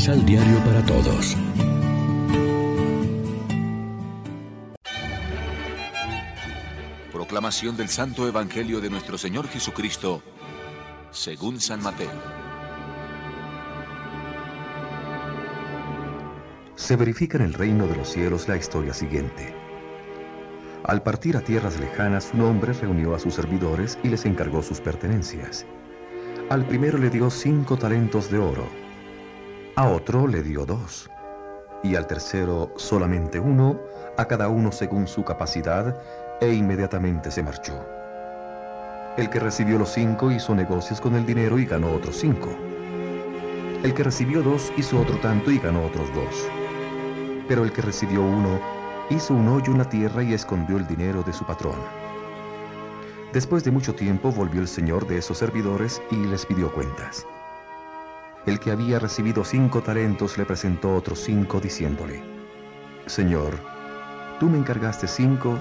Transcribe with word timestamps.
Misal 0.00 0.24
Diario 0.24 0.56
para 0.64 0.82
Todos. 0.86 1.36
Proclamación 7.12 7.76
del 7.76 7.90
Santo 7.90 8.26
Evangelio 8.26 8.80
de 8.80 8.88
nuestro 8.88 9.18
Señor 9.18 9.46
Jesucristo, 9.48 10.22
según 11.10 11.60
San 11.60 11.82
Mateo. 11.82 12.08
Se 16.76 16.96
verifica 16.96 17.36
en 17.36 17.44
el 17.44 17.52
reino 17.52 17.86
de 17.86 17.96
los 17.96 18.08
cielos 18.08 18.48
la 18.48 18.56
historia 18.56 18.94
siguiente. 18.94 19.54
Al 20.84 21.02
partir 21.02 21.36
a 21.36 21.42
tierras 21.42 21.78
lejanas, 21.78 22.30
un 22.32 22.40
hombre 22.40 22.72
reunió 22.72 23.14
a 23.14 23.18
sus 23.18 23.34
servidores 23.34 23.98
y 24.02 24.08
les 24.08 24.24
encargó 24.24 24.62
sus 24.62 24.80
pertenencias. 24.80 25.66
Al 26.48 26.64
primero 26.64 26.96
le 26.96 27.10
dio 27.10 27.28
cinco 27.28 27.76
talentos 27.76 28.30
de 28.30 28.38
oro, 28.38 28.66
a 29.80 29.88
otro 29.88 30.26
le 30.26 30.42
dio 30.42 30.66
dos, 30.66 31.08
y 31.82 31.94
al 31.94 32.06
tercero 32.06 32.70
solamente 32.76 33.40
uno, 33.40 33.80
a 34.18 34.26
cada 34.26 34.50
uno 34.50 34.72
según 34.72 35.06
su 35.06 35.24
capacidad, 35.24 35.96
e 36.38 36.52
inmediatamente 36.52 37.30
se 37.30 37.42
marchó. 37.42 37.82
El 39.16 39.30
que 39.30 39.40
recibió 39.40 39.78
los 39.78 39.88
cinco 39.88 40.30
hizo 40.30 40.54
negocios 40.54 41.00
con 41.00 41.14
el 41.14 41.24
dinero 41.24 41.58
y 41.58 41.64
ganó 41.64 41.94
otros 41.94 42.16
cinco. 42.16 42.50
El 43.82 43.94
que 43.94 44.02
recibió 44.02 44.42
dos 44.42 44.70
hizo 44.76 45.00
otro 45.00 45.16
tanto 45.16 45.50
y 45.50 45.58
ganó 45.58 45.86
otros 45.86 46.12
dos. 46.12 46.46
Pero 47.48 47.64
el 47.64 47.72
que 47.72 47.80
recibió 47.80 48.20
uno 48.20 48.60
hizo 49.08 49.32
un 49.32 49.48
hoyo 49.48 49.72
en 49.72 49.78
la 49.78 49.88
tierra 49.88 50.22
y 50.22 50.34
escondió 50.34 50.76
el 50.76 50.86
dinero 50.86 51.22
de 51.22 51.32
su 51.32 51.46
patrón. 51.46 51.80
Después 53.32 53.64
de 53.64 53.70
mucho 53.70 53.94
tiempo 53.94 54.30
volvió 54.30 54.60
el 54.60 54.68
señor 54.68 55.06
de 55.06 55.16
esos 55.16 55.38
servidores 55.38 56.02
y 56.10 56.16
les 56.16 56.44
pidió 56.44 56.70
cuentas. 56.70 57.26
El 58.46 58.58
que 58.58 58.70
había 58.70 58.98
recibido 58.98 59.44
cinco 59.44 59.82
talentos 59.82 60.38
le 60.38 60.46
presentó 60.46 60.94
otros 60.96 61.18
cinco 61.20 61.60
diciéndole, 61.60 62.22
Señor, 63.04 63.58
tú 64.38 64.48
me 64.48 64.56
encargaste 64.56 65.06
cinco, 65.06 65.58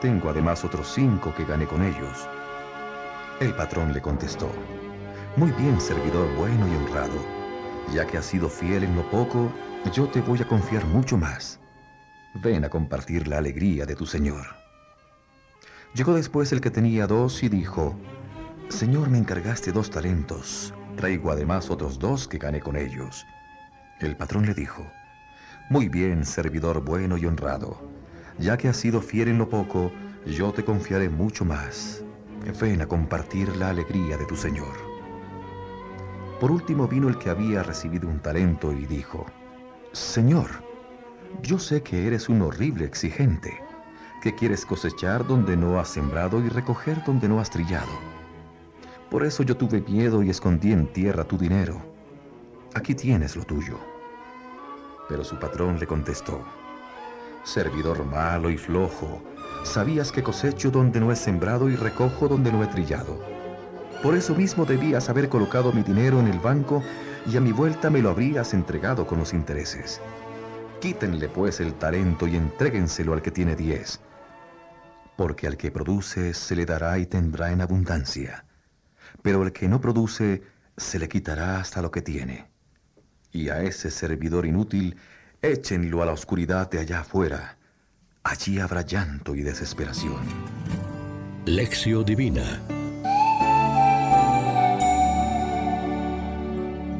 tengo 0.00 0.30
además 0.30 0.64
otros 0.64 0.92
cinco 0.94 1.34
que 1.34 1.44
gané 1.44 1.66
con 1.66 1.82
ellos. 1.82 2.28
El 3.40 3.54
patrón 3.54 3.92
le 3.92 4.00
contestó, 4.00 4.48
Muy 5.36 5.50
bien, 5.52 5.80
servidor 5.80 6.32
bueno 6.36 6.68
y 6.68 6.76
honrado, 6.76 7.18
ya 7.92 8.06
que 8.06 8.18
has 8.18 8.26
sido 8.26 8.48
fiel 8.48 8.84
en 8.84 8.94
lo 8.94 9.02
poco, 9.10 9.50
yo 9.92 10.06
te 10.06 10.20
voy 10.20 10.40
a 10.40 10.46
confiar 10.46 10.84
mucho 10.86 11.18
más. 11.18 11.58
Ven 12.34 12.64
a 12.64 12.68
compartir 12.68 13.26
la 13.26 13.38
alegría 13.38 13.84
de 13.84 13.96
tu 13.96 14.06
Señor. 14.06 14.46
Llegó 15.94 16.14
después 16.14 16.52
el 16.52 16.60
que 16.60 16.70
tenía 16.70 17.08
dos 17.08 17.42
y 17.42 17.48
dijo, 17.48 17.96
Señor, 18.68 19.10
me 19.10 19.18
encargaste 19.18 19.72
dos 19.72 19.90
talentos, 19.90 20.72
traigo 20.96 21.30
además 21.30 21.70
otros 21.70 21.98
dos 21.98 22.28
que 22.28 22.38
gané 22.38 22.60
con 22.60 22.76
ellos. 22.76 23.26
El 24.00 24.16
patrón 24.16 24.46
le 24.46 24.54
dijo, 24.54 24.86
Muy 25.70 25.88
bien, 25.88 26.24
servidor 26.24 26.84
bueno 26.84 27.16
y 27.16 27.26
honrado, 27.26 27.80
ya 28.38 28.56
que 28.56 28.68
has 28.68 28.76
sido 28.76 29.00
fiel 29.00 29.28
en 29.28 29.38
lo 29.38 29.48
poco, 29.48 29.92
yo 30.26 30.52
te 30.52 30.64
confiaré 30.64 31.08
mucho 31.08 31.44
más. 31.44 32.04
Ven 32.60 32.82
a 32.82 32.86
compartir 32.86 33.56
la 33.56 33.70
alegría 33.70 34.16
de 34.16 34.26
tu 34.26 34.36
Señor. 34.36 34.74
Por 36.40 36.50
último 36.50 36.88
vino 36.88 37.08
el 37.08 37.18
que 37.18 37.30
había 37.30 37.62
recibido 37.62 38.08
un 38.08 38.18
talento 38.18 38.72
y 38.72 38.86
dijo, 38.86 39.26
Señor, 39.92 40.48
yo 41.40 41.58
sé 41.58 41.82
que 41.82 42.06
eres 42.06 42.28
un 42.28 42.42
horrible 42.42 42.84
exigente, 42.84 43.62
que 44.20 44.34
quieres 44.34 44.66
cosechar 44.66 45.26
donde 45.26 45.56
no 45.56 45.78
has 45.78 45.88
sembrado 45.88 46.44
y 46.44 46.48
recoger 46.48 47.04
donde 47.04 47.28
no 47.28 47.40
has 47.40 47.50
trillado. 47.50 47.92
Por 49.12 49.26
eso 49.26 49.42
yo 49.42 49.58
tuve 49.58 49.82
miedo 49.82 50.22
y 50.22 50.30
escondí 50.30 50.72
en 50.72 50.86
tierra 50.86 51.24
tu 51.24 51.36
dinero. 51.36 51.82
Aquí 52.72 52.94
tienes 52.94 53.36
lo 53.36 53.44
tuyo. 53.44 53.78
Pero 55.06 55.22
su 55.22 55.38
patrón 55.38 55.78
le 55.78 55.86
contestó, 55.86 56.42
Servidor 57.44 58.06
malo 58.06 58.48
y 58.48 58.56
flojo, 58.56 59.22
sabías 59.64 60.12
que 60.12 60.22
cosecho 60.22 60.70
donde 60.70 60.98
no 60.98 61.12
he 61.12 61.16
sembrado 61.16 61.68
y 61.68 61.76
recojo 61.76 62.26
donde 62.26 62.50
no 62.50 62.64
he 62.64 62.66
trillado. 62.68 63.20
Por 64.02 64.14
eso 64.14 64.34
mismo 64.34 64.64
debías 64.64 65.10
haber 65.10 65.28
colocado 65.28 65.74
mi 65.74 65.82
dinero 65.82 66.18
en 66.18 66.28
el 66.28 66.38
banco 66.38 66.82
y 67.30 67.36
a 67.36 67.42
mi 67.42 67.52
vuelta 67.52 67.90
me 67.90 68.00
lo 68.00 68.08
habrías 68.08 68.54
entregado 68.54 69.06
con 69.06 69.18
los 69.18 69.34
intereses. 69.34 70.00
Quítenle 70.80 71.28
pues 71.28 71.60
el 71.60 71.74
talento 71.74 72.26
y 72.26 72.36
entréguenselo 72.36 73.12
al 73.12 73.20
que 73.20 73.30
tiene 73.30 73.56
diez, 73.56 74.00
porque 75.18 75.46
al 75.46 75.58
que 75.58 75.70
produce 75.70 76.32
se 76.32 76.56
le 76.56 76.64
dará 76.64 76.98
y 76.98 77.04
tendrá 77.04 77.52
en 77.52 77.60
abundancia, 77.60 78.46
pero 79.20 79.42
el 79.42 79.52
que 79.52 79.68
no 79.68 79.80
produce 79.80 80.42
se 80.76 80.98
le 80.98 81.08
quitará 81.08 81.60
hasta 81.60 81.82
lo 81.82 81.90
que 81.90 82.02
tiene. 82.02 82.46
Y 83.30 83.48
a 83.48 83.62
ese 83.62 83.90
servidor 83.90 84.46
inútil 84.46 84.96
échenlo 85.42 86.02
a 86.02 86.06
la 86.06 86.12
oscuridad 86.12 86.70
de 86.70 86.78
allá 86.78 87.00
afuera. 87.00 87.58
Allí 88.22 88.58
habrá 88.58 88.82
llanto 88.82 89.34
y 89.34 89.42
desesperación. 89.42 90.22
Lección 91.44 92.04
Divina 92.04 92.60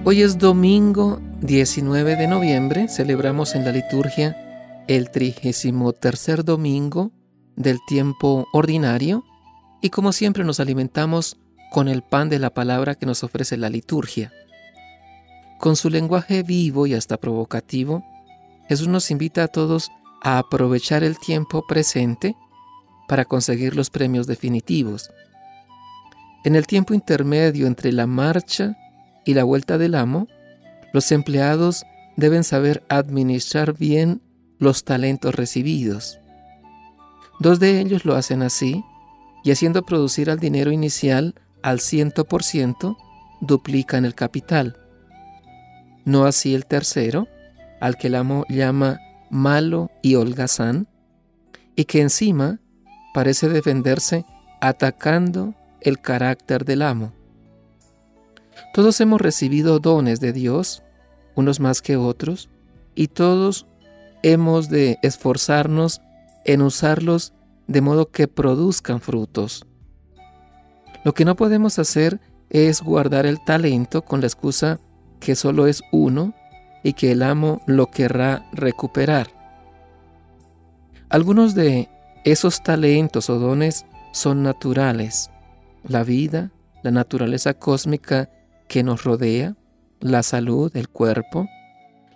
Hoy 0.04 0.22
es 0.22 0.36
domingo 0.36 1.20
19 1.42 2.16
de 2.16 2.26
noviembre, 2.26 2.88
celebramos 2.88 3.54
en 3.54 3.64
la 3.64 3.70
liturgia 3.70 4.36
el 4.88 5.12
trigésimo 5.12 5.92
tercer 5.92 6.44
domingo 6.44 7.12
del 7.54 7.78
tiempo 7.86 8.48
ordinario 8.52 9.24
y 9.80 9.90
como 9.90 10.10
siempre 10.10 10.42
nos 10.42 10.58
alimentamos 10.58 11.38
con 11.72 11.88
el 11.88 12.02
pan 12.02 12.28
de 12.28 12.38
la 12.38 12.50
palabra 12.50 12.94
que 12.94 13.06
nos 13.06 13.24
ofrece 13.24 13.56
la 13.56 13.70
liturgia. 13.70 14.32
Con 15.58 15.74
su 15.74 15.90
lenguaje 15.90 16.42
vivo 16.42 16.86
y 16.86 16.94
hasta 16.94 17.16
provocativo, 17.16 18.04
Jesús 18.68 18.88
nos 18.88 19.10
invita 19.10 19.44
a 19.44 19.48
todos 19.48 19.90
a 20.22 20.38
aprovechar 20.38 21.02
el 21.02 21.18
tiempo 21.18 21.66
presente 21.66 22.36
para 23.08 23.24
conseguir 23.24 23.74
los 23.74 23.90
premios 23.90 24.26
definitivos. 24.26 25.10
En 26.44 26.56
el 26.56 26.66
tiempo 26.66 26.94
intermedio 26.94 27.66
entre 27.66 27.92
la 27.92 28.06
marcha 28.06 28.76
y 29.24 29.34
la 29.34 29.44
vuelta 29.44 29.78
del 29.78 29.94
amo, 29.94 30.28
los 30.92 31.10
empleados 31.10 31.84
deben 32.16 32.44
saber 32.44 32.84
administrar 32.88 33.76
bien 33.76 34.20
los 34.58 34.84
talentos 34.84 35.34
recibidos. 35.34 36.18
Dos 37.40 37.60
de 37.60 37.80
ellos 37.80 38.04
lo 38.04 38.14
hacen 38.14 38.42
así, 38.42 38.84
y 39.44 39.50
haciendo 39.50 39.82
producir 39.82 40.30
al 40.30 40.38
dinero 40.38 40.70
inicial 40.70 41.34
al 41.62 41.80
ciento 41.80 42.24
por 42.24 42.42
ciento, 42.42 42.96
duplican 43.40 44.04
el 44.04 44.14
capital. 44.14 44.78
No 46.04 46.24
así 46.24 46.54
el 46.54 46.66
tercero, 46.66 47.28
al 47.80 47.96
que 47.96 48.08
el 48.08 48.14
amo 48.14 48.44
llama 48.48 48.98
malo 49.30 49.90
y 50.02 50.14
holgazán, 50.14 50.88
y 51.76 51.84
que 51.84 52.00
encima 52.00 52.60
parece 53.14 53.48
defenderse 53.48 54.24
atacando 54.60 55.54
el 55.80 56.00
carácter 56.00 56.64
del 56.64 56.82
amo. 56.82 57.12
Todos 58.74 59.00
hemos 59.00 59.20
recibido 59.20 59.78
dones 59.78 60.20
de 60.20 60.32
Dios, 60.32 60.82
unos 61.34 61.60
más 61.60 61.82
que 61.82 61.96
otros, 61.96 62.48
y 62.94 63.08
todos 63.08 63.66
hemos 64.22 64.68
de 64.68 64.98
esforzarnos 65.02 66.00
en 66.44 66.62
usarlos 66.62 67.32
de 67.66 67.80
modo 67.80 68.10
que 68.10 68.28
produzcan 68.28 69.00
frutos. 69.00 69.66
Lo 71.04 71.14
que 71.14 71.24
no 71.24 71.36
podemos 71.36 71.78
hacer 71.78 72.20
es 72.50 72.82
guardar 72.82 73.26
el 73.26 73.42
talento 73.42 74.02
con 74.02 74.20
la 74.20 74.26
excusa 74.26 74.78
que 75.20 75.34
solo 75.34 75.66
es 75.66 75.82
uno 75.92 76.34
y 76.82 76.92
que 76.92 77.12
el 77.12 77.22
amo 77.22 77.62
lo 77.66 77.86
querrá 77.86 78.46
recuperar. 78.52 79.28
Algunos 81.08 81.54
de 81.54 81.88
esos 82.24 82.62
talentos 82.62 83.30
o 83.30 83.38
dones 83.38 83.86
son 84.12 84.42
naturales. 84.42 85.30
La 85.84 86.04
vida, 86.04 86.50
la 86.82 86.90
naturaleza 86.90 87.54
cósmica 87.54 88.30
que 88.68 88.82
nos 88.82 89.04
rodea, 89.04 89.56
la 90.00 90.22
salud, 90.22 90.74
el 90.76 90.88
cuerpo, 90.88 91.46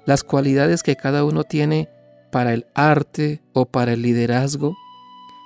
las 0.05 0.23
cualidades 0.25 0.83
que 0.83 0.97
cada 0.97 1.25
uno 1.25 1.45
tiene 1.45 1.89
para 2.31 2.53
el 2.53 2.67
arte 2.75 3.43
o 3.53 3.67
para 3.67 3.93
el 3.93 4.03
liderazgo, 4.03 4.77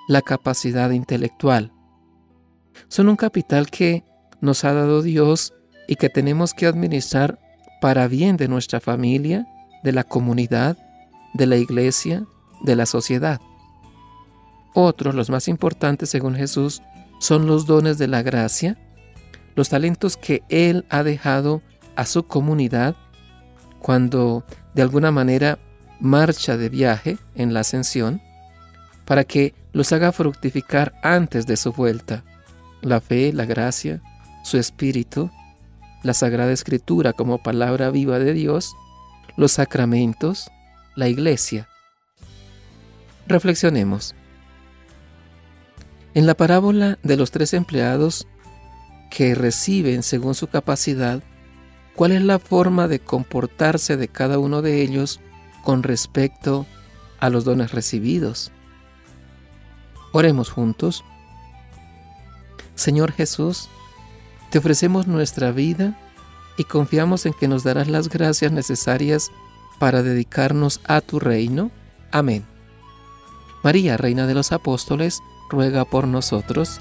la 0.09 0.23
capacidad 0.23 0.91
intelectual. 0.91 1.73
Son 2.89 3.09
un 3.09 3.17
capital 3.17 3.71
que 3.71 4.05
nos 4.41 4.65
ha 4.65 4.73
dado 4.73 5.03
Dios 5.03 5.55
y 5.87 5.97
que 5.97 6.09
tenemos 6.09 6.55
que 6.55 6.67
administrar 6.67 7.39
para 7.81 8.09
bien 8.09 8.37
de 8.37 8.49
nuestra 8.49 8.81
familia, 8.81 9.47
de 9.83 9.93
la 9.93 10.05
comunidad, 10.05 10.77
de 11.35 11.47
la 11.47 11.57
iglesia, 11.57 12.25
de 12.63 12.77
la 12.77 12.87
sociedad. 12.87 13.41
Otros, 14.75 15.15
los 15.15 15.31
más 15.31 15.49
importantes 15.49 16.11
según 16.11 16.35
Jesús, 16.35 16.83
son 17.19 17.47
los 17.47 17.67
dones 17.67 17.99
de 17.99 18.09
la 18.09 18.23
gracia, 18.23 18.79
los 19.57 19.69
talentos 19.69 20.17
que 20.17 20.43
Él 20.49 20.87
ha 20.91 21.03
dejado 21.03 21.63
a 21.97 22.07
su 22.07 22.23
comunidad 22.23 22.97
cuando 23.81 24.45
de 24.75 24.83
alguna 24.83 25.11
manera 25.11 25.59
marcha 26.01 26.57
de 26.57 26.69
viaje 26.69 27.19
en 27.35 27.53
la 27.53 27.61
ascensión, 27.61 28.23
para 29.05 29.25
que 29.25 29.55
los 29.73 29.93
haga 29.93 30.13
fructificar 30.13 30.95
antes 31.03 31.47
de 31.47 31.57
su 31.57 31.73
vuelta. 31.73 32.25
La 32.83 33.01
fe, 33.01 33.33
la 33.33 33.45
gracia, 33.45 34.03
su 34.45 34.59
espíritu, 34.59 35.31
la 36.03 36.15
Sagrada 36.15 36.53
Escritura 36.53 37.13
como 37.13 37.43
palabra 37.43 37.91
viva 37.91 38.19
de 38.19 38.33
Dios 38.33 38.75
los 39.37 39.53
sacramentos, 39.53 40.51
la 40.97 41.09
iglesia. 41.09 41.69
Reflexionemos. 43.27 44.15
En 46.15 46.27
la 46.27 46.35
parábola 46.35 46.99
de 47.03 47.17
los 47.17 47.31
tres 47.31 47.55
empleados 47.55 48.27
que 49.11 49.35
reciben 49.35 50.03
según 50.03 50.35
su 50.35 50.49
capacidad, 50.49 51.23
¿cuál 51.95 52.13
es 52.13 52.23
la 52.23 52.39
forma 52.39 52.89
de 52.89 52.99
comportarse 52.99 53.97
de 53.97 54.09
cada 54.09 54.39
uno 54.39 54.63
de 54.63 54.83
ellos 54.83 55.21
con 55.65 55.83
respecto 55.83 56.67
a 57.19 57.31
los 57.31 57.45
dones 57.45 57.73
recibidos? 57.73 58.51
Oremos 60.13 60.51
juntos. 60.51 61.05
Señor 62.81 63.13
Jesús, 63.13 63.69
te 64.51 64.57
ofrecemos 64.57 65.07
nuestra 65.07 65.53
vida 65.53 66.01
y 66.57 66.65
confiamos 66.65 67.27
en 67.27 67.35
que 67.35 67.47
nos 67.47 67.63
darás 67.63 67.89
las 67.89 68.09
gracias 68.09 68.53
necesarias 68.53 69.31
para 69.79 70.03
dedicarnos 70.03 70.81
a 70.85 71.03
tu 71.03 71.21
reino. 71.21 71.71
Amén. 72.11 72.47
María, 73.63 73.99
Reina 73.99 74.27
de 74.27 74.33
los 74.33 74.51
Apóstoles, 74.51 75.21
ruega 75.51 75.85
por 75.85 76.07
nosotros. 76.07 76.81